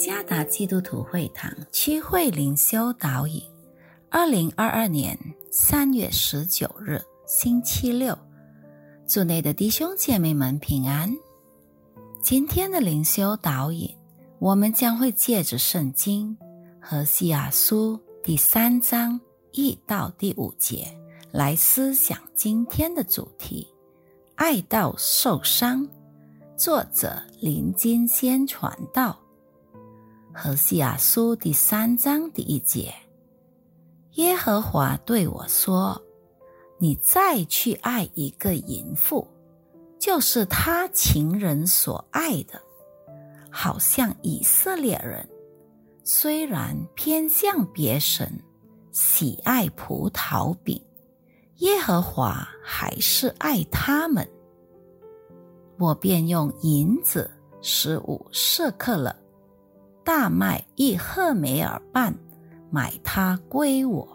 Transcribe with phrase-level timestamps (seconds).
[0.00, 3.42] 加达基督徒会堂区会灵修导引，
[4.08, 5.14] 二零二二年
[5.52, 8.16] 三月十九日星期六，
[9.06, 11.14] 祝内的弟兄姐妹们平安。
[12.22, 13.94] 今天的灵修导引，
[14.38, 16.34] 我们将会借着圣经
[16.80, 19.20] 和西亚书第三章
[19.52, 20.88] 一到第五节
[21.30, 23.68] 来思想今天的主题：
[24.36, 25.86] 爱到受伤。
[26.56, 29.19] 作者林金仙传道。
[30.32, 32.94] 何西亚书第三章第一节，
[34.12, 36.00] 耶和华对我说
[36.78, 39.26] ：“你再去爱一个淫妇，
[39.98, 42.62] 就是他情人所爱的，
[43.50, 45.28] 好像以色列人
[46.04, 48.32] 虽然偏向别神，
[48.92, 50.80] 喜爱葡萄饼，
[51.56, 54.26] 耶和华还是爱他们。
[55.76, 57.28] 我便用银子
[57.60, 59.16] 十五舍克了。”
[60.02, 62.14] 大麦一赫梅尔半，
[62.70, 64.08] 买它归我。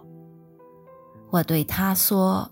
[1.29, 2.49] 我对他说：“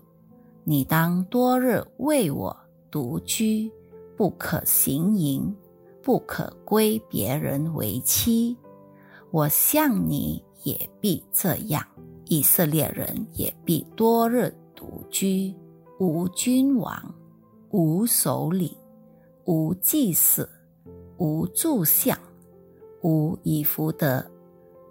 [0.64, 2.56] 你当多日为我
[2.90, 3.70] 独居，
[4.16, 5.54] 不可行淫，
[6.02, 8.56] 不可归别人为妻。
[9.30, 11.84] 我向你也必这样。
[12.26, 15.54] 以色列人也必多日独居，
[15.98, 17.14] 无君王，
[17.70, 18.74] 无首领，
[19.44, 20.48] 无祭司，
[21.18, 22.18] 无柱像。”
[23.04, 24.24] 无以福德，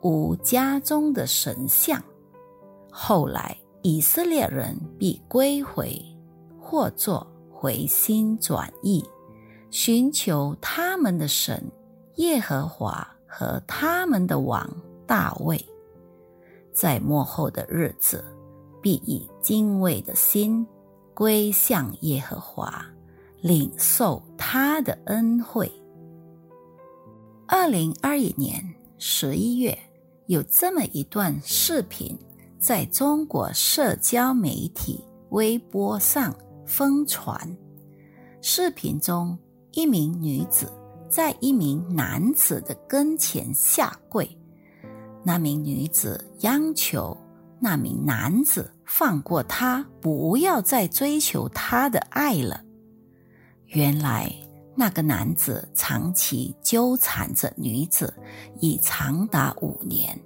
[0.04, 2.00] 无家中的神像。
[2.92, 6.00] 后来以色列人必归回，
[6.60, 9.04] 或作回心转意，
[9.72, 11.60] 寻求他们的神
[12.18, 14.70] 耶和华和他们的王
[15.08, 15.60] 大卫。
[16.72, 18.24] 在末后的日子，
[18.80, 20.64] 必以敬畏的心
[21.16, 22.86] 归向耶和华，
[23.42, 25.72] 领受他的恩惠。
[27.46, 28.64] 二零二一年
[28.98, 29.78] 十一月，
[30.28, 32.18] 有这么一段视频
[32.58, 36.34] 在中国社交媒体微博上
[36.66, 37.38] 疯传。
[38.42, 39.38] 视频中，
[39.74, 40.72] 一名女子
[41.10, 44.26] 在一名男子的跟前下跪，
[45.22, 47.16] 那名女子央求
[47.60, 52.64] 那名男子放过她，不要再追求她的爱了。
[53.66, 54.34] 原来。
[54.76, 58.14] 那个男子长期纠缠着女子，
[58.60, 60.20] 已长达五年，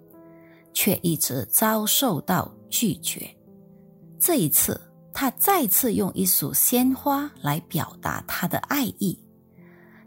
[0.74, 3.30] 却一直遭受到拒绝。
[4.19, 4.80] 这一次，
[5.13, 9.19] 他再次用一束鲜花来表达他的爱意。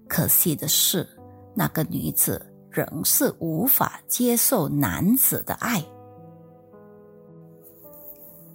[0.09, 1.07] 可惜的是，
[1.55, 5.85] 那个女子仍是无法接受男子的爱。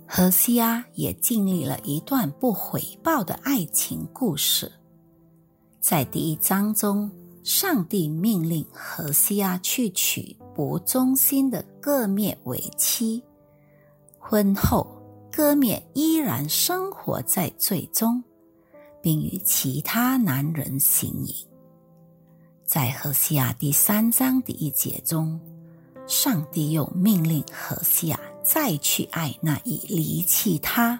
[0.07, 4.71] 荷西阿也经历了一段不回报的爱情故事。
[5.87, 7.07] 在第一章中，
[7.43, 13.21] 上帝命令何西阿去娶不忠心的歌灭为妻。
[14.17, 14.87] 婚后，
[15.31, 18.23] 歌灭依然生活在罪中，
[18.99, 21.35] 并与其他男人行淫。
[22.65, 25.39] 在何西阿第三章第一节中，
[26.07, 30.99] 上帝又命令何西阿再去爱那已离弃他，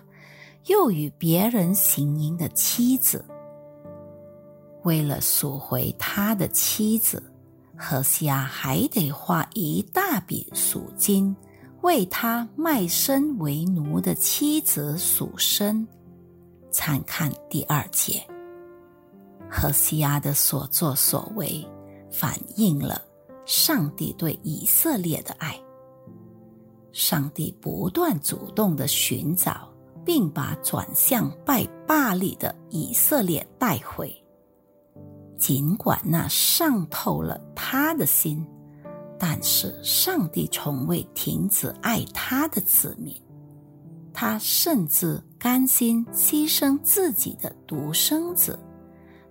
[0.68, 3.26] 又与别人行淫的妻子。
[4.86, 7.22] 为了赎回他的妻子，
[7.76, 11.36] 何西阿还得花一大笔赎金，
[11.82, 15.86] 为他卖身为奴的妻子赎身。
[16.72, 18.26] 参看第二节。
[19.50, 21.68] 何西阿的所作所为，
[22.12, 23.02] 反映了
[23.46, 25.60] 上帝对以色列的爱。
[26.92, 29.68] 上帝不断主动的寻找，
[30.06, 34.16] 并把转向拜巴利的以色列带回。
[35.38, 38.46] 尽管那伤透了他的心，
[39.20, 43.16] 但是上帝从未停止爱他的子民。
[44.14, 48.58] 他甚至甘心牺牲自己的独生子，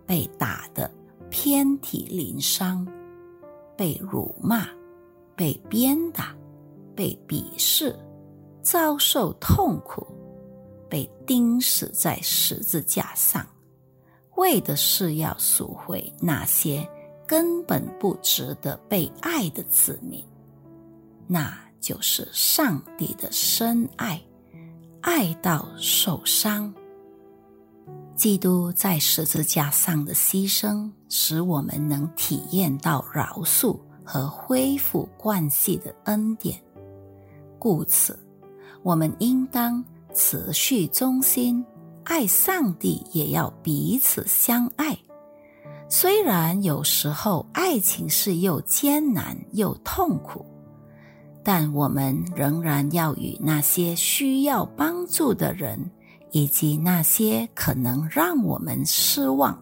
[0.05, 0.91] 被打得
[1.31, 2.87] 遍体鳞伤，
[3.77, 4.69] 被辱骂，
[5.35, 6.35] 被鞭打，
[6.95, 7.99] 被鄙视，
[8.63, 10.07] 遭受痛苦，
[10.89, 13.45] 被钉死在十字架上。
[14.37, 16.87] 为的是要赎回那些
[17.27, 20.25] 根本不值得被爱的子民，
[21.27, 24.21] 那就是上帝的深爱，
[25.01, 26.73] 爱到受伤。
[28.17, 36.61] 基督在十字架上的牺牲，使我们能体验到饶恕和恢复关系的恩典。
[37.59, 38.19] 故此，
[38.83, 39.85] 我们应当
[40.15, 41.65] 持续忠心。
[42.05, 44.97] 爱上帝也要彼此相爱，
[45.89, 50.45] 虽然有时候爱情是又艰难又痛苦，
[51.43, 55.91] 但我们仍然要与那些需要帮助的人，
[56.31, 59.59] 以及那些可能让我们失望、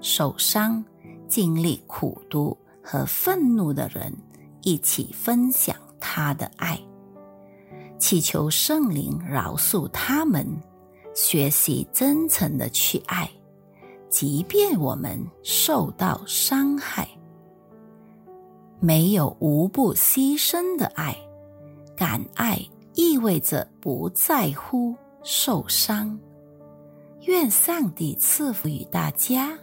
[0.00, 0.84] 受伤、
[1.26, 4.12] 经历苦读和愤怒的人
[4.62, 6.78] 一起分享他的爱，
[7.98, 10.46] 祈求圣灵饶恕他们，
[11.14, 13.28] 学习真诚的去爱。
[14.08, 17.06] 即便我们受到伤害，
[18.80, 21.14] 没有无不牺牲的爱。
[21.94, 22.58] 敢爱
[22.94, 26.18] 意味着不在乎受伤。
[27.22, 29.58] 愿上帝赐福于大家。